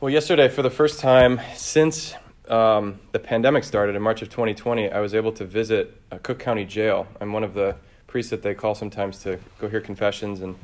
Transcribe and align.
Well, 0.00 0.08
yesterday, 0.08 0.48
for 0.48 0.62
the 0.62 0.70
first 0.70 0.98
time 0.98 1.42
since 1.54 2.14
um, 2.48 2.98
the 3.12 3.18
pandemic 3.18 3.64
started 3.64 3.96
in 3.96 4.00
March 4.00 4.22
of 4.22 4.30
2020, 4.30 4.90
I 4.90 4.98
was 4.98 5.14
able 5.14 5.30
to 5.32 5.44
visit 5.44 5.94
Cook 6.22 6.38
County 6.38 6.64
Jail. 6.64 7.06
I'm 7.20 7.34
one 7.34 7.44
of 7.44 7.52
the 7.52 7.76
priests 8.06 8.30
that 8.30 8.40
they 8.40 8.54
call 8.54 8.74
sometimes 8.74 9.18
to 9.24 9.38
go 9.58 9.68
hear 9.68 9.82
confessions 9.82 10.40
and 10.40 10.56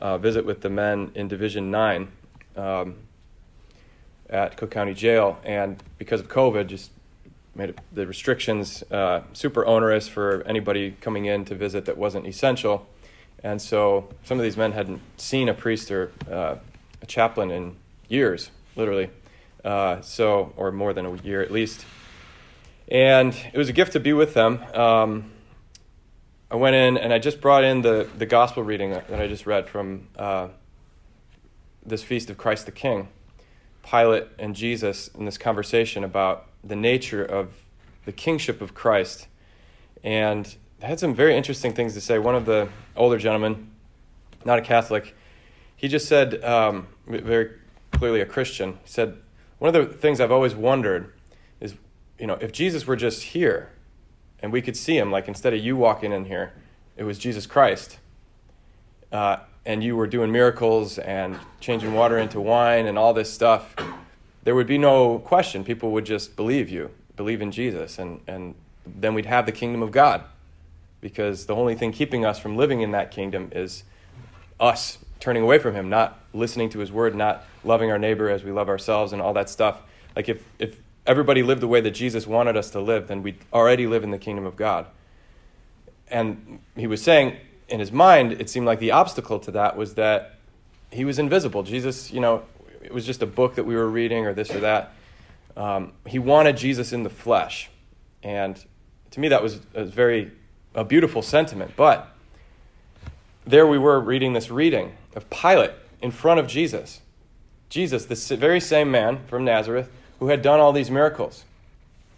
uh, 0.00 0.16
visit 0.16 0.46
with 0.46 0.62
the 0.62 0.70
men 0.70 1.10
in 1.14 1.28
Division 1.28 1.70
9 1.70 2.08
um, 2.56 2.94
at 4.30 4.56
Cook 4.56 4.70
County 4.70 4.94
Jail. 4.94 5.38
And 5.44 5.76
because 5.98 6.22
of 6.22 6.28
COVID, 6.28 6.66
just 6.66 6.90
made 7.54 7.68
it, 7.68 7.78
the 7.92 8.06
restrictions 8.06 8.82
uh, 8.90 9.20
super 9.34 9.66
onerous 9.66 10.08
for 10.08 10.42
anybody 10.46 10.96
coming 11.02 11.26
in 11.26 11.44
to 11.44 11.54
visit 11.54 11.84
that 11.84 11.98
wasn't 11.98 12.26
essential. 12.26 12.86
And 13.44 13.60
so 13.60 14.08
some 14.24 14.38
of 14.38 14.44
these 14.44 14.56
men 14.56 14.72
hadn't 14.72 15.02
seen 15.18 15.50
a 15.50 15.54
priest 15.54 15.90
or 15.90 16.10
uh, 16.32 16.56
a 17.02 17.06
chaplain 17.06 17.50
in 17.50 17.76
years, 18.08 18.50
literally. 18.78 19.10
Uh, 19.64 20.00
so, 20.00 20.54
or 20.56 20.72
more 20.72 20.94
than 20.94 21.04
a 21.04 21.14
year 21.16 21.42
at 21.42 21.50
least. 21.50 21.84
And 22.86 23.34
it 23.52 23.58
was 23.58 23.68
a 23.68 23.72
gift 23.72 23.92
to 23.92 24.00
be 24.00 24.12
with 24.14 24.32
them. 24.32 24.62
Um, 24.72 25.32
I 26.50 26.56
went 26.56 26.76
in 26.76 26.96
and 26.96 27.12
I 27.12 27.18
just 27.18 27.42
brought 27.42 27.64
in 27.64 27.82
the, 27.82 28.08
the 28.16 28.24
gospel 28.24 28.62
reading 28.62 28.92
that 28.92 29.20
I 29.20 29.26
just 29.26 29.44
read 29.44 29.68
from 29.68 30.08
uh, 30.16 30.48
this 31.84 32.02
feast 32.02 32.30
of 32.30 32.38
Christ 32.38 32.64
the 32.64 32.72
King. 32.72 33.08
Pilate 33.82 34.24
and 34.38 34.54
Jesus 34.54 35.08
in 35.08 35.24
this 35.24 35.36
conversation 35.36 36.04
about 36.04 36.46
the 36.62 36.76
nature 36.76 37.24
of 37.24 37.52
the 38.04 38.12
kingship 38.12 38.62
of 38.62 38.74
Christ. 38.74 39.26
And 40.02 40.54
had 40.80 41.00
some 41.00 41.14
very 41.14 41.36
interesting 41.36 41.74
things 41.74 41.94
to 41.94 42.00
say. 42.00 42.18
One 42.18 42.34
of 42.34 42.46
the 42.46 42.68
older 42.96 43.18
gentlemen, 43.18 43.70
not 44.44 44.58
a 44.58 44.62
Catholic, 44.62 45.14
he 45.76 45.88
just 45.88 46.06
said, 46.06 46.42
um, 46.44 46.88
very 47.06 47.57
clearly 47.98 48.20
a 48.20 48.26
Christian, 48.26 48.78
said, 48.84 49.18
One 49.58 49.74
of 49.74 49.88
the 49.90 49.92
things 49.92 50.20
I've 50.20 50.30
always 50.30 50.54
wondered 50.54 51.12
is, 51.60 51.74
you 52.18 52.26
know, 52.26 52.38
if 52.40 52.52
Jesus 52.52 52.86
were 52.86 52.96
just 52.96 53.22
here 53.22 53.70
and 54.40 54.52
we 54.52 54.62
could 54.62 54.76
see 54.76 54.96
him, 54.96 55.10
like 55.10 55.26
instead 55.26 55.52
of 55.52 55.60
you 55.60 55.76
walking 55.76 56.12
in 56.12 56.26
here, 56.26 56.52
it 56.96 57.02
was 57.02 57.18
Jesus 57.18 57.44
Christ. 57.46 57.98
Uh, 59.10 59.38
and 59.66 59.82
you 59.82 59.96
were 59.96 60.06
doing 60.06 60.30
miracles 60.30 60.98
and 60.98 61.38
changing 61.60 61.92
water 61.92 62.18
into 62.18 62.40
wine 62.40 62.86
and 62.86 62.96
all 62.96 63.12
this 63.12 63.32
stuff, 63.32 63.74
there 64.44 64.54
would 64.54 64.66
be 64.66 64.78
no 64.78 65.18
question. 65.18 65.64
People 65.64 65.90
would 65.90 66.06
just 66.06 66.36
believe 66.36 66.70
you, 66.70 66.90
believe 67.16 67.42
in 67.42 67.50
Jesus, 67.50 67.98
and, 67.98 68.20
and 68.26 68.54
then 68.86 69.12
we'd 69.12 69.26
have 69.26 69.44
the 69.44 69.52
kingdom 69.52 69.82
of 69.82 69.90
God 69.90 70.22
because 71.00 71.46
the 71.46 71.54
only 71.54 71.74
thing 71.74 71.92
keeping 71.92 72.24
us 72.24 72.38
from 72.38 72.56
living 72.56 72.80
in 72.80 72.92
that 72.92 73.10
kingdom 73.10 73.50
is 73.52 73.84
us 74.58 74.98
turning 75.20 75.42
away 75.42 75.58
from 75.58 75.74
him, 75.74 75.88
not 75.88 76.17
listening 76.38 76.70
to 76.70 76.78
his 76.78 76.90
word, 76.90 77.14
not 77.14 77.44
loving 77.64 77.90
our 77.90 77.98
neighbor 77.98 78.30
as 78.30 78.44
we 78.44 78.52
love 78.52 78.68
ourselves 78.68 79.12
and 79.12 79.20
all 79.20 79.32
that 79.34 79.50
stuff. 79.50 79.82
Like 80.16 80.28
if, 80.28 80.42
if 80.58 80.80
everybody 81.06 81.42
lived 81.42 81.60
the 81.60 81.68
way 81.68 81.80
that 81.80 81.90
Jesus 81.90 82.26
wanted 82.26 82.56
us 82.56 82.70
to 82.70 82.80
live, 82.80 83.08
then 83.08 83.22
we'd 83.22 83.38
already 83.52 83.86
live 83.86 84.04
in 84.04 84.10
the 84.10 84.18
kingdom 84.18 84.46
of 84.46 84.56
God. 84.56 84.86
And 86.10 86.60
he 86.76 86.86
was 86.86 87.02
saying 87.02 87.36
in 87.68 87.80
his 87.80 87.92
mind, 87.92 88.32
it 88.32 88.48
seemed 88.48 88.66
like 88.66 88.78
the 88.78 88.92
obstacle 88.92 89.38
to 89.40 89.50
that 89.52 89.76
was 89.76 89.94
that 89.94 90.36
he 90.90 91.04
was 91.04 91.18
invisible. 91.18 91.62
Jesus, 91.62 92.10
you 92.10 92.20
know, 92.20 92.42
it 92.82 92.92
was 92.92 93.04
just 93.04 93.22
a 93.22 93.26
book 93.26 93.56
that 93.56 93.64
we 93.64 93.76
were 93.76 93.88
reading 93.88 94.26
or 94.26 94.32
this 94.32 94.50
or 94.50 94.60
that. 94.60 94.92
Um, 95.56 95.92
he 96.06 96.18
wanted 96.18 96.56
Jesus 96.56 96.92
in 96.92 97.02
the 97.02 97.10
flesh. 97.10 97.68
And 98.22 98.62
to 99.10 99.20
me, 99.20 99.28
that 99.28 99.42
was, 99.42 99.60
was 99.74 99.90
very 99.90 100.32
a 100.74 100.84
beautiful 100.84 101.22
sentiment. 101.22 101.72
But 101.76 102.08
there 103.46 103.66
we 103.66 103.78
were 103.78 104.00
reading 104.00 104.32
this 104.32 104.50
reading 104.50 104.92
of 105.14 105.28
Pilate 105.30 105.72
in 106.00 106.10
front 106.10 106.40
of 106.40 106.46
Jesus. 106.46 107.00
Jesus, 107.68 108.06
the 108.06 108.36
very 108.36 108.60
same 108.60 108.90
man 108.90 109.20
from 109.26 109.44
Nazareth 109.44 109.90
who 110.18 110.28
had 110.28 110.42
done 110.42 110.60
all 110.60 110.72
these 110.72 110.90
miracles, 110.90 111.44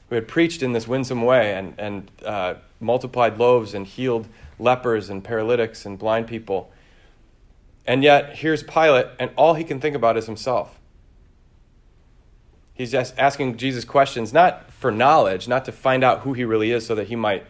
who 0.09 0.15
had 0.15 0.27
preached 0.29 0.63
in 0.63 0.73
this 0.73 0.89
winsome 0.89 1.23
way 1.23 1.55
and, 1.55 1.75
and 1.79 2.11
uh, 2.25 2.55
multiplied 2.81 3.39
loaves 3.39 3.75
and 3.75 3.87
healed 3.87 4.27
lepers 4.59 5.11
and 5.11 5.23
paralytics 5.23 5.85
and 5.85 5.99
blind 5.99 6.27
people. 6.27 6.71
And 7.87 8.03
yet, 8.03 8.37
here's 8.37 8.63
Pilate, 8.63 9.07
and 9.19 9.31
all 9.37 9.55
he 9.55 9.65
can 9.65 9.81
think 9.81 9.97
about 9.97 10.17
is 10.17 10.27
himself. 10.27 10.79
He's 12.75 12.93
just 12.93 13.19
asking 13.19 13.59
Jesus 13.59 13.85
questions, 13.85 14.33
not 14.33 14.71
for 14.71 14.91
knowledge, 14.91 15.49
not 15.49 15.65
to 15.67 15.73
find 15.73 16.03
out 16.03 16.21
who 16.21 16.33
he 16.33 16.45
really 16.45 16.71
is 16.71 16.87
so 16.87 16.95
that 16.95 17.09
he 17.09 17.17
might 17.17 17.45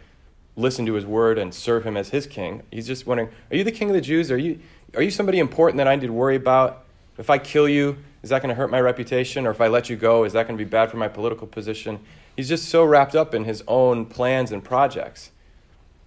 listen 0.57 0.87
to 0.87 0.95
his 0.95 1.07
word 1.07 1.39
and 1.39 1.55
serve 1.55 1.85
him 1.85 1.97
as 1.97 2.11
his 2.11 2.27
king. 2.27 2.63
He's 2.71 2.87
just 2.87 3.07
wondering, 3.07 3.31
are 3.51 3.57
you 3.57 3.65
the 3.65 3.73
king 3.73 3.89
of 3.89 3.95
the 3.95 4.01
Jews? 4.01 4.31
Are 4.31 4.39
you, 4.39 4.61
are 4.95 5.03
you 5.03 5.11
somebody 5.11 5.39
important 5.39 5.79
that 5.79 5.89
I 5.89 5.97
need 5.97 6.07
to 6.07 6.13
worry 6.13 6.37
about? 6.37 6.85
If 7.19 7.31
I 7.31 7.39
kill 7.39 7.69
you, 7.69 7.99
is 8.23 8.31
that 8.31 8.43
going 8.43 8.49
to 8.51 8.55
hurt 8.55 8.71
my 8.71 8.81
reputation? 8.81 9.47
Or 9.47 9.51
if 9.51 9.61
I 9.61 9.69
let 9.69 9.89
you 9.89 9.97
go, 9.97 10.25
is 10.25 10.33
that 10.33 10.47
going 10.47 10.59
to 10.59 10.65
be 10.65 10.69
bad 10.69 10.91
for 10.91 10.97
my 10.97 11.09
political 11.09 11.47
position? 11.47 12.01
He's 12.37 12.49
just 12.49 12.69
so 12.69 12.85
wrapped 12.85 13.15
up 13.15 13.35
in 13.35 13.45
his 13.45 13.63
own 13.67 14.07
plans 14.07 14.53
and 14.53 14.63
projects 14.63 15.31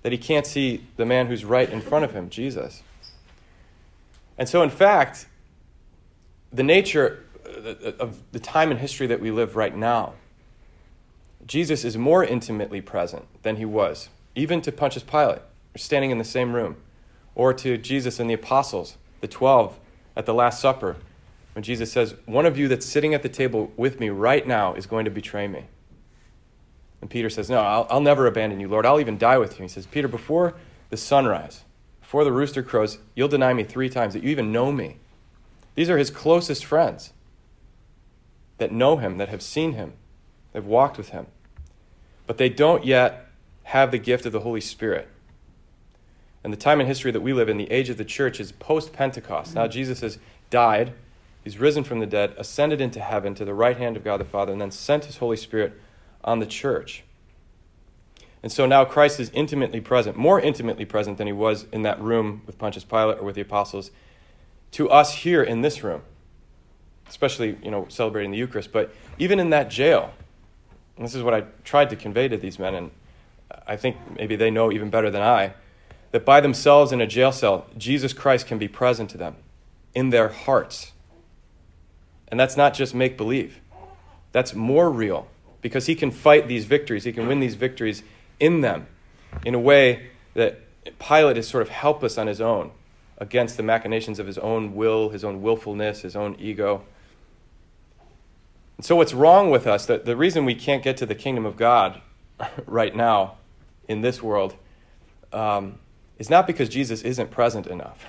that 0.02 0.12
he 0.12 0.18
can't 0.18 0.46
see 0.46 0.86
the 0.98 1.06
man 1.06 1.28
who's 1.28 1.46
right 1.46 1.70
in 1.70 1.82
front 1.82 2.06
of 2.06 2.12
him, 2.12 2.30
Jesus. 2.30 2.84
And 4.38 4.50
so, 4.50 4.62
in 4.62 4.70
fact, 4.70 5.28
the 6.52 6.64
nature 6.64 7.24
uh, 7.46 7.70
uh, 7.70 7.92
of 8.00 8.20
the 8.32 8.40
time 8.40 8.72
and 8.72 8.80
history 8.80 9.08
that 9.08 9.20
we 9.20 9.32
live 9.32 9.56
right 9.56 9.76
now, 9.76 10.14
Jesus 11.46 11.84
is 11.86 11.98
more 11.98 12.24
intimately 12.24 12.82
present 12.82 13.26
than 13.44 13.58
he 13.58 13.66
was 13.66 14.10
even 14.36 14.62
to 14.62 14.72
Pontius 14.72 15.04
Pilate, 15.04 15.42
standing 15.76 16.12
in 16.12 16.18
the 16.18 16.24
same 16.24 16.54
room, 16.54 16.78
or 17.36 17.54
to 17.54 17.78
Jesus 17.78 18.20
and 18.20 18.30
the 18.30 18.34
apostles, 18.34 18.98
the 19.22 19.28
12 19.28 19.80
at 20.16 20.26
the 20.26 20.34
Last 20.34 20.60
Supper, 20.60 20.96
when 21.54 21.64
Jesus 21.64 21.92
says, 21.92 22.16
One 22.26 22.46
of 22.46 22.58
you 22.58 22.68
that's 22.68 22.86
sitting 22.86 23.14
at 23.14 23.24
the 23.24 23.30
table 23.30 23.72
with 23.78 24.00
me 24.00 24.10
right 24.10 24.46
now 24.46 24.74
is 24.74 24.86
going 24.86 25.06
to 25.06 25.12
betray 25.12 25.48
me. 25.48 25.66
And 27.02 27.10
Peter 27.10 27.30
says, 27.30 27.50
No, 27.50 27.60
I'll, 27.60 27.88
I'll 27.90 28.02
never 28.02 28.28
abandon 28.28 28.60
you, 28.60 28.68
Lord. 28.68 28.86
I'll 28.86 29.00
even 29.00 29.18
die 29.18 29.38
with 29.38 29.60
you. 29.60 29.64
He 29.64 29.70
says, 29.70 29.86
Peter, 29.86 30.08
before 30.08 30.56
the 30.90 30.98
sunrise, 30.98 31.64
before 32.00 32.24
the 32.24 32.32
rooster 32.32 32.64
crows, 32.64 33.00
you'll 33.16 33.28
deny 33.28 33.54
me 33.54 33.64
three 33.64 33.90
times 33.90 34.14
that 34.14 34.24
you 34.24 34.30
even 34.30 34.52
know 34.52 34.72
me. 34.72 34.98
These 35.76 35.90
are 35.90 35.98
his 35.98 36.12
closest 36.12 36.64
friends 36.66 37.12
that 38.58 38.72
know 38.72 38.98
him, 38.98 39.18
that 39.18 39.30
have 39.30 39.42
seen 39.42 39.74
him, 39.74 39.94
that 40.52 40.60
have 40.60 40.68
walked 40.68 40.98
with 40.98 41.10
him. 41.10 41.28
But 42.28 42.38
they 42.38 42.50
don't 42.50 42.86
yet 42.86 43.23
have 43.64 43.92
the 43.92 43.98
gift 43.98 44.26
of 44.26 44.32
the 44.32 44.42
Holy 44.42 44.62
Spirit. 44.62 45.08
And 46.44 46.52
the 46.52 46.58
time 46.58 46.82
in 46.82 46.88
history 46.88 47.12
that 47.12 47.22
we 47.22 47.34
live 47.34 47.48
in, 47.48 47.58
the 47.58 47.72
age 47.72 47.90
of 47.90 47.98
the 47.98 48.06
church, 48.06 48.40
is 48.40 48.52
post 48.52 48.92
Pentecost. 48.94 49.56
Now, 49.56 49.64
mm-hmm. 49.64 49.72
Jesus 49.72 50.02
has 50.02 50.20
died, 50.50 50.94
he's 51.44 51.58
risen 51.58 51.84
from 51.84 52.00
the 52.00 52.06
dead, 52.06 52.34
ascended 52.38 52.82
into 52.82 53.00
heaven 53.00 53.34
to 53.36 53.46
the 53.46 53.54
right 53.54 53.78
hand 53.78 53.96
of 53.96 54.04
God 54.04 54.18
the 54.18 54.26
Father, 54.26 54.52
and 54.52 54.60
then 54.60 54.72
sent 54.72 55.06
his 55.06 55.18
Holy 55.18 55.38
Spirit 55.38 55.74
on 56.24 56.40
the 56.40 56.46
church. 56.46 57.04
And 58.42 58.52
so 58.52 58.66
now 58.66 58.84
Christ 58.84 59.22
is 59.22 59.32
intimately 59.34 59.80
present, 59.80 60.18
more 60.18 60.40
intimately 60.40 60.84
present 60.84 61.18
than 61.18 61.28
he 61.28 61.34
was 61.34 61.66
in 61.72 61.84
that 61.84 62.02
room 62.02 62.42
with 62.46 62.58
Pontius 62.58 62.84
Pilate 62.84 63.20
or 63.20 63.24
with 63.24 63.36
the 63.36 63.42
apostles, 63.42 63.90
to 64.72 64.90
us 64.90 65.14
here 65.14 65.42
in 65.42 65.62
this 65.62 65.82
room, 65.82 66.02
especially, 67.08 67.58
you 67.64 67.72
know, 67.72 67.86
celebrating 67.88 68.32
the 68.32 68.38
Eucharist, 68.38 68.74
but 68.74 68.94
even 69.18 69.40
in 69.40 69.52
that 69.52 69.70
jail. 69.70 70.12
And 70.98 71.06
this 71.06 71.16
is 71.16 71.24
what 71.24 71.34
I 71.34 71.46
tried 71.64 71.90
to 71.92 71.96
convey 71.96 72.28
to 72.28 72.36
these 72.36 72.60
men, 72.60 72.76
and 72.76 72.92
I 73.68 73.76
think 73.76 73.98
maybe 74.18 74.36
they 74.36 74.52
know 74.52 74.72
even 74.72 74.90
better 74.90 75.10
than 75.10 75.22
I, 75.22 75.54
that 76.12 76.26
by 76.26 76.42
themselves 76.42 76.92
in 76.92 77.02
a 77.02 77.08
jail 77.08 77.32
cell, 77.32 77.66
Jesus 77.78 78.14
Christ 78.14 78.46
can 78.46 78.58
be 78.58 78.68
present 78.68 79.10
to 79.12 79.18
them 79.18 79.36
in 79.96 80.10
their 80.10 80.30
hearts. 80.30 80.92
And 82.28 82.40
that's 82.40 82.58
not 82.58 82.74
just 82.74 82.94
make 82.94 83.18
believe, 83.18 83.60
that's 84.32 84.54
more 84.54 84.90
real 84.90 85.28
because 85.62 85.86
he 85.86 85.96
can 85.96 86.12
fight 86.12 86.48
these 86.48 86.66
victories, 86.66 87.04
he 87.04 87.14
can 87.14 87.28
win 87.28 87.40
these 87.40 87.56
victories 87.56 88.04
in 88.40 88.62
them 88.62 88.88
in 89.46 89.56
a 89.56 89.60
way 89.60 90.10
that 90.34 90.60
Pilate 91.00 91.38
is 91.38 91.48
sort 91.48 91.62
of 91.62 91.70
helpless 91.70 92.18
on 92.18 92.28
his 92.28 92.42
own 92.42 92.72
against 93.18 93.58
the 93.58 93.64
machinations 93.64 94.20
of 94.20 94.28
his 94.28 94.38
own 94.38 94.76
will, 94.76 95.10
his 95.10 95.24
own 95.24 95.42
willfulness, 95.42 96.02
his 96.02 96.16
own 96.16 96.36
ego. 96.40 96.84
And 98.78 98.86
so, 98.86 98.96
what's 98.96 99.14
wrong 99.14 99.50
with 99.50 99.66
us, 99.66 99.86
that 99.86 100.06
the 100.06 100.18
reason 100.18 100.46
we 100.46 100.56
can't 100.56 100.84
get 100.84 100.98
to 100.98 101.06
the 101.06 101.16
kingdom 101.16 101.46
of 101.46 101.56
God 101.56 102.02
right 102.66 102.96
now 102.96 103.38
in 103.88 104.02
this 104.02 104.22
world 104.22 104.56
um, 105.32 105.80
is 106.18 106.30
not 106.30 106.48
because 106.48 106.70
Jesus 106.70 107.02
isn't 107.02 107.32
present 107.32 107.68
enough. 107.68 108.06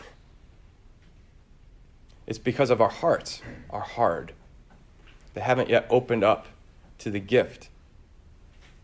It's 2.27 2.39
because 2.39 2.71
of 2.71 2.81
our 2.81 2.89
hearts 2.89 3.43
are 3.71 3.81
hard. 3.81 4.33
They 5.35 5.41
haven't 5.41 5.69
yet 5.69 5.87
opened 5.91 6.25
up 6.25 6.47
to 6.99 7.11
the 7.11 7.21
gift. 7.21 7.69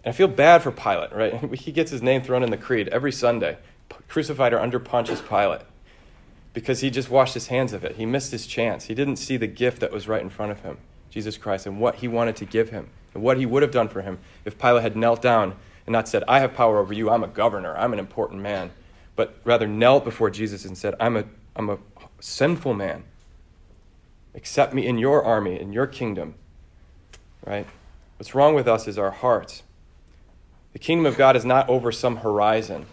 And 0.04 0.12
I 0.14 0.16
feel 0.16 0.28
bad 0.28 0.62
for 0.62 0.70
Pilate, 0.70 1.12
right? 1.12 1.54
He 1.58 1.72
gets 1.72 1.90
his 1.90 2.02
name 2.02 2.22
thrown 2.22 2.42
in 2.42 2.50
the 2.50 2.56
creed 2.56 2.88
every 2.88 3.12
Sunday, 3.12 3.58
crucified 4.08 4.52
or 4.52 4.58
under 4.58 4.78
Pontius 4.78 5.22
Pilate, 5.22 5.62
because 6.52 6.80
he 6.80 6.90
just 6.90 7.10
washed 7.10 7.34
his 7.34 7.46
hands 7.46 7.72
of 7.72 7.84
it. 7.84 7.96
He 7.96 8.06
missed 8.06 8.32
his 8.32 8.46
chance. 8.46 8.86
He 8.86 8.94
didn't 8.94 9.16
see 9.16 9.36
the 9.36 9.46
gift 9.46 9.80
that 9.80 9.92
was 9.92 10.08
right 10.08 10.22
in 10.22 10.30
front 10.30 10.52
of 10.52 10.60
him, 10.60 10.78
Jesus 11.08 11.36
Christ, 11.36 11.66
and 11.66 11.80
what 11.80 11.96
he 11.96 12.08
wanted 12.08 12.36
to 12.36 12.44
give 12.44 12.70
him, 12.70 12.88
and 13.14 13.22
what 13.22 13.38
he 13.38 13.46
would 13.46 13.62
have 13.62 13.72
done 13.72 13.88
for 13.88 14.02
him 14.02 14.18
if 14.44 14.58
Pilate 14.58 14.82
had 14.82 14.96
knelt 14.96 15.22
down 15.22 15.54
and 15.90 15.92
not 15.94 16.06
said, 16.06 16.22
I 16.28 16.38
have 16.38 16.54
power 16.54 16.78
over 16.78 16.94
you, 16.94 17.10
I'm 17.10 17.24
a 17.24 17.26
governor, 17.26 17.76
I'm 17.76 17.92
an 17.92 17.98
important 17.98 18.40
man, 18.40 18.70
but 19.16 19.34
rather 19.42 19.66
knelt 19.66 20.04
before 20.04 20.30
Jesus 20.30 20.64
and 20.64 20.78
said, 20.78 20.94
I'm 21.00 21.16
a, 21.16 21.24
I'm 21.56 21.68
a 21.68 21.78
sinful 22.20 22.74
man. 22.74 23.02
Accept 24.32 24.72
me 24.72 24.86
in 24.86 24.98
your 24.98 25.24
army, 25.24 25.58
in 25.58 25.72
your 25.72 25.88
kingdom. 25.88 26.36
Right? 27.44 27.66
What's 28.18 28.36
wrong 28.36 28.54
with 28.54 28.68
us 28.68 28.86
is 28.86 28.98
our 28.98 29.10
hearts. 29.10 29.64
The 30.74 30.78
kingdom 30.78 31.06
of 31.06 31.18
God 31.18 31.34
is 31.34 31.44
not 31.44 31.68
over 31.68 31.90
some 31.90 32.18
horizon. 32.18 32.86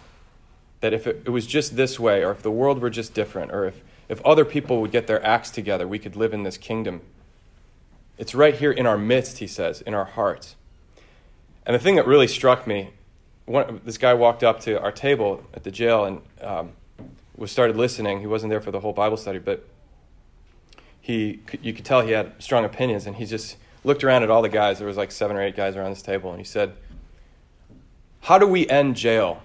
That 0.79 0.91
if 0.91 1.05
it, 1.05 1.21
it 1.23 1.29
was 1.29 1.45
just 1.45 1.75
this 1.75 1.99
way, 1.99 2.23
or 2.23 2.31
if 2.31 2.41
the 2.41 2.49
world 2.49 2.81
were 2.81 2.89
just 2.89 3.13
different, 3.13 3.51
or 3.51 3.65
if, 3.65 3.83
if 4.09 4.25
other 4.25 4.43
people 4.43 4.81
would 4.81 4.91
get 4.91 5.05
their 5.05 5.23
acts 5.23 5.51
together, 5.51 5.87
we 5.87 5.99
could 5.99 6.15
live 6.15 6.33
in 6.33 6.41
this 6.41 6.57
kingdom. 6.57 7.01
It's 8.17 8.33
right 8.33 8.55
here 8.55 8.71
in 8.71 8.87
our 8.87 8.97
midst, 8.97 9.37
he 9.37 9.45
says, 9.45 9.81
in 9.81 9.93
our 9.93 10.05
hearts. 10.05 10.55
And 11.67 11.75
the 11.75 11.79
thing 11.79 11.97
that 11.97 12.07
really 12.07 12.29
struck 12.29 12.65
me, 12.65 12.91
one, 13.45 13.81
this 13.83 13.97
guy 13.97 14.13
walked 14.13 14.41
up 14.41 14.61
to 14.61 14.81
our 14.81 14.91
table 14.91 15.43
at 15.53 15.65
the 15.65 15.69
jail 15.69 16.05
and 16.05 16.21
um, 16.41 16.71
was 17.35 17.51
started 17.51 17.75
listening. 17.75 18.21
He 18.21 18.25
wasn't 18.25 18.51
there 18.51 18.61
for 18.61 18.71
the 18.71 18.79
whole 18.79 18.93
Bible 18.93 19.17
study, 19.17 19.39
but 19.39 19.67
he, 21.01 21.41
you 21.61 21.73
could 21.73 21.83
tell 21.83 21.99
he 21.99 22.11
had 22.11 22.41
strong 22.41 22.63
opinions, 22.63 23.05
and 23.05 23.17
he 23.17 23.25
just 23.25 23.57
looked 23.83 24.01
around 24.05 24.23
at 24.23 24.29
all 24.29 24.41
the 24.41 24.49
guys. 24.49 24.77
There 24.77 24.87
was 24.87 24.95
like 24.95 25.11
seven 25.11 25.35
or 25.35 25.41
eight 25.41 25.57
guys 25.57 25.75
around 25.75 25.89
this 25.89 26.01
table, 26.01 26.29
and 26.29 26.39
he 26.39 26.45
said, 26.45 26.73
"How 28.21 28.37
do 28.37 28.47
we 28.47 28.67
end 28.69 28.95
jail?" 28.95 29.41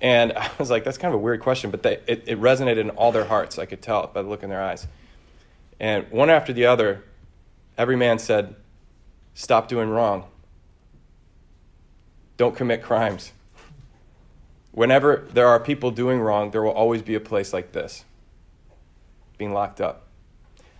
And 0.00 0.32
I 0.32 0.48
was 0.60 0.70
like, 0.70 0.84
"That's 0.84 0.98
kind 0.98 1.12
of 1.12 1.20
a 1.20 1.22
weird 1.22 1.40
question," 1.40 1.72
but 1.72 1.82
they, 1.82 2.00
it, 2.06 2.22
it 2.26 2.40
resonated 2.40 2.78
in 2.78 2.90
all 2.90 3.10
their 3.10 3.24
hearts. 3.24 3.58
I 3.58 3.66
could 3.66 3.82
tell 3.82 4.06
by 4.06 4.22
the 4.22 4.28
look 4.28 4.44
in 4.44 4.48
their 4.48 4.62
eyes. 4.62 4.86
And 5.80 6.08
one 6.10 6.30
after 6.30 6.52
the 6.52 6.66
other, 6.66 7.04
every 7.76 7.96
man 7.96 8.20
said, 8.20 8.54
Stop 9.38 9.68
doing 9.68 9.88
wrong. 9.88 10.24
Don't 12.38 12.56
commit 12.56 12.82
crimes. 12.82 13.30
Whenever 14.72 15.28
there 15.32 15.46
are 15.46 15.60
people 15.60 15.92
doing 15.92 16.18
wrong, 16.18 16.50
there 16.50 16.60
will 16.60 16.72
always 16.72 17.02
be 17.02 17.14
a 17.14 17.20
place 17.20 17.52
like 17.52 17.70
this 17.70 18.04
being 19.38 19.52
locked 19.52 19.80
up. 19.80 20.08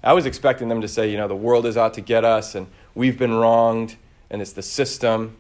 I 0.02 0.12
was 0.12 0.26
expecting 0.26 0.68
them 0.68 0.80
to 0.80 0.88
say, 0.88 1.08
you 1.08 1.16
know, 1.16 1.28
the 1.28 1.36
world 1.36 1.66
is 1.66 1.76
out 1.76 1.94
to 1.94 2.00
get 2.00 2.24
us 2.24 2.56
and 2.56 2.66
we've 2.96 3.16
been 3.16 3.34
wronged 3.34 3.94
and 4.28 4.42
it's 4.42 4.54
the 4.54 4.62
system. 4.62 5.36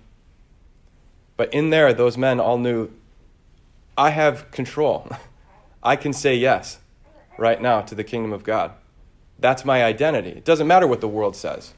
But 1.36 1.52
in 1.52 1.70
there, 1.70 1.92
those 1.92 2.16
men 2.16 2.38
all 2.38 2.56
knew 2.56 2.88
I 3.96 4.10
have 4.10 4.48
control. 4.52 5.10
I 5.82 5.96
can 5.96 6.12
say 6.12 6.36
yes 6.36 6.78
right 7.36 7.60
now 7.60 7.80
to 7.80 7.96
the 7.96 8.04
kingdom 8.04 8.32
of 8.32 8.44
God. 8.44 8.74
That's 9.40 9.64
my 9.64 9.82
identity. 9.82 10.30
It 10.30 10.44
doesn't 10.44 10.68
matter 10.68 10.86
what 10.86 11.00
the 11.00 11.08
world 11.08 11.34
says 11.34 11.74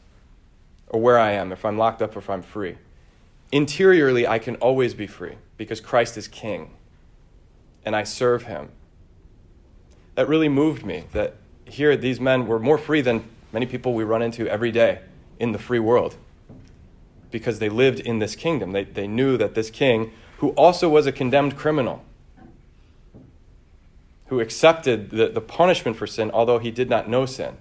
or 0.91 1.01
where 1.01 1.19
I 1.19 1.33
am, 1.33 1.53
if 1.53 1.65
I'm 1.65 1.79
locked 1.79 2.03
up 2.03 2.15
or 2.15 2.19
if 2.19 2.29
I'm 2.29 2.43
free. 2.43 2.77
Interiorly, 3.53 4.27
I 4.27 4.39
can 4.39 4.57
always 4.57 4.93
be 4.93 5.07
free 5.07 5.37
because 5.57 5.81
Christ 5.81 6.17
is 6.17 6.29
king 6.29 6.71
and 7.85 7.97
I 7.97 8.03
serve 8.03 8.45
him. 8.45 8.69
That 10.17 10.29
really 10.29 10.49
moved 10.49 10.85
me 10.85 11.05
that 11.13 11.37
here 11.65 11.97
these 11.97 12.21
men 12.21 12.47
were 12.47 12.59
more 12.59 12.77
free 12.77 13.01
than 13.01 13.25
many 13.53 13.67
people 13.67 13.95
we 13.95 14.05
run 14.05 14.21
into 14.21 14.47
every 14.49 14.71
day 14.71 15.01
in 15.39 15.53
the 15.53 15.59
free 15.59 15.79
world 15.79 16.17
because 17.31 17.61
they 17.61 17.69
lived 17.69 18.01
in 18.01 18.19
this 18.19 18.35
kingdom. 18.35 18.73
They, 18.73 18.85
they 18.85 19.07
knew 19.07 19.37
that 19.37 19.55
this 19.55 19.71
king, 19.71 20.13
who 20.39 20.51
also 20.51 20.89
was 20.89 21.07
a 21.07 21.13
condemned 21.13 21.57
criminal, 21.57 22.05
who 24.27 24.41
accepted 24.41 25.11
the, 25.11 25.29
the 25.29 25.41
punishment 25.41 25.97
for 25.97 26.07
sin, 26.07 26.31
although 26.33 26.59
he 26.59 26.71
did 26.71 26.91
not 26.91 27.09
know 27.09 27.27
sin. 27.27 27.57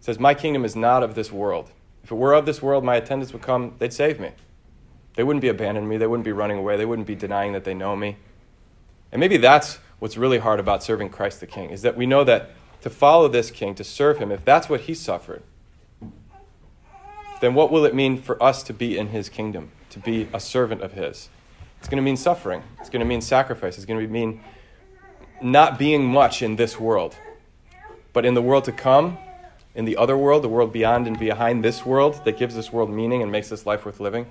says, 0.00 0.18
My 0.18 0.34
kingdom 0.34 0.64
is 0.64 0.76
not 0.76 1.02
of 1.02 1.14
this 1.14 1.32
world. 1.32 1.70
If 2.08 2.12
it 2.12 2.14
were 2.14 2.32
of 2.32 2.46
this 2.46 2.62
world, 2.62 2.84
my 2.84 2.96
attendants 2.96 3.34
would 3.34 3.42
come, 3.42 3.74
they'd 3.78 3.92
save 3.92 4.18
me. 4.18 4.30
They 5.16 5.22
wouldn't 5.22 5.42
be 5.42 5.48
abandoning 5.48 5.90
me, 5.90 5.98
they 5.98 6.06
wouldn't 6.06 6.24
be 6.24 6.32
running 6.32 6.56
away, 6.56 6.74
they 6.78 6.86
wouldn't 6.86 7.06
be 7.06 7.14
denying 7.14 7.52
that 7.52 7.64
they 7.64 7.74
know 7.74 7.94
me. 7.96 8.16
And 9.12 9.20
maybe 9.20 9.36
that's 9.36 9.78
what's 9.98 10.16
really 10.16 10.38
hard 10.38 10.58
about 10.58 10.82
serving 10.82 11.10
Christ 11.10 11.40
the 11.40 11.46
King, 11.46 11.68
is 11.68 11.82
that 11.82 11.98
we 11.98 12.06
know 12.06 12.24
that 12.24 12.52
to 12.80 12.88
follow 12.88 13.28
this 13.28 13.50
King, 13.50 13.74
to 13.74 13.84
serve 13.84 14.16
him, 14.16 14.32
if 14.32 14.42
that's 14.42 14.70
what 14.70 14.80
he 14.80 14.94
suffered, 14.94 15.42
then 17.42 17.52
what 17.52 17.70
will 17.70 17.84
it 17.84 17.94
mean 17.94 18.16
for 18.16 18.42
us 18.42 18.62
to 18.62 18.72
be 18.72 18.96
in 18.96 19.08
his 19.08 19.28
kingdom, 19.28 19.70
to 19.90 19.98
be 19.98 20.30
a 20.32 20.40
servant 20.40 20.80
of 20.80 20.94
his? 20.94 21.28
It's 21.78 21.90
going 21.90 21.98
to 21.98 22.02
mean 22.02 22.16
suffering. 22.16 22.62
It's 22.80 22.88
going 22.88 23.00
to 23.00 23.06
mean 23.06 23.20
sacrifice. 23.20 23.76
It's 23.76 23.84
going 23.84 24.00
to 24.00 24.10
mean 24.10 24.40
not 25.42 25.78
being 25.78 26.06
much 26.06 26.40
in 26.40 26.56
this 26.56 26.80
world, 26.80 27.18
but 28.14 28.24
in 28.24 28.32
the 28.32 28.40
world 28.40 28.64
to 28.64 28.72
come, 28.72 29.18
in 29.78 29.84
the 29.84 29.96
other 29.96 30.18
world, 30.18 30.42
the 30.42 30.48
world 30.48 30.72
beyond 30.72 31.06
and 31.06 31.16
behind 31.16 31.64
this 31.64 31.86
world 31.86 32.20
that 32.24 32.36
gives 32.36 32.56
this 32.56 32.72
world 32.72 32.90
meaning 32.90 33.22
and 33.22 33.30
makes 33.30 33.48
this 33.48 33.64
life 33.64 33.86
worth 33.86 34.00
living, 34.00 34.26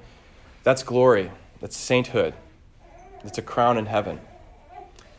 that's 0.64 0.84
glory. 0.84 1.32
That's 1.62 1.78
sainthood. 1.78 2.34
That's 3.24 3.38
a 3.38 3.42
crown 3.42 3.78
in 3.78 3.86
heaven. 3.86 4.20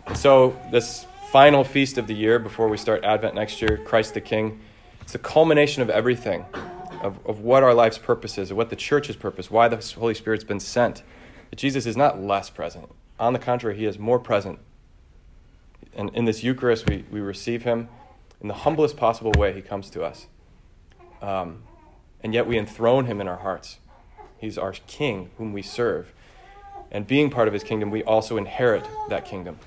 And 0.06 0.18
so, 0.18 0.60
this 0.70 1.06
final 1.32 1.64
feast 1.64 1.96
of 1.96 2.06
the 2.06 2.14
year 2.14 2.38
before 2.38 2.68
we 2.68 2.76
start 2.76 3.04
Advent 3.04 3.36
next 3.36 3.62
year, 3.62 3.78
Christ 3.78 4.12
the 4.12 4.20
King, 4.20 4.60
it's 5.00 5.12
the 5.12 5.18
culmination 5.18 5.82
of 5.82 5.88
everything, 5.88 6.44
of, 7.02 7.18
of 7.26 7.40
what 7.40 7.62
our 7.62 7.72
life's 7.72 7.96
purpose 7.96 8.36
is, 8.36 8.50
of 8.50 8.56
what 8.58 8.68
the 8.68 8.76
church's 8.76 9.16
purpose, 9.16 9.50
why 9.50 9.66
the 9.68 9.78
Holy 9.98 10.12
Spirit's 10.12 10.44
been 10.44 10.60
sent. 10.60 11.02
That 11.48 11.56
Jesus 11.56 11.86
is 11.86 11.96
not 11.96 12.20
less 12.20 12.50
present. 12.50 12.90
On 13.18 13.32
the 13.32 13.38
contrary, 13.38 13.78
he 13.78 13.86
is 13.86 13.98
more 13.98 14.18
present 14.18 14.58
and 15.98 16.10
in 16.14 16.24
this 16.24 16.44
Eucharist, 16.44 16.88
we, 16.88 17.04
we 17.10 17.20
receive 17.20 17.64
him 17.64 17.88
in 18.40 18.48
the 18.48 18.54
humblest 18.54 18.96
possible 18.96 19.32
way. 19.36 19.52
He 19.52 19.62
comes 19.62 19.90
to 19.90 20.04
us. 20.04 20.26
Um, 21.20 21.62
and 22.22 22.34
yet 22.34 22.46
we 22.46 22.58
enthrone 22.58 23.06
him 23.06 23.20
in 23.20 23.28
our 23.28 23.38
hearts. 23.38 23.78
He's 24.38 24.58
our 24.58 24.72
king 24.72 25.30
whom 25.38 25.52
we 25.52 25.62
serve. 25.62 26.12
And 26.90 27.06
being 27.06 27.30
part 27.30 27.48
of 27.48 27.54
his 27.54 27.62
kingdom, 27.62 27.90
we 27.90 28.02
also 28.02 28.36
inherit 28.36 28.84
that 29.08 29.24
kingdom. 29.24 29.58